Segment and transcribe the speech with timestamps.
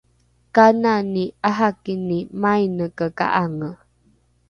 [0.55, 3.69] kanani ’arakini maineke ka’ange?